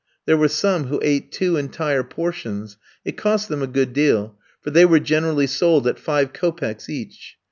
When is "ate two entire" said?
1.03-2.01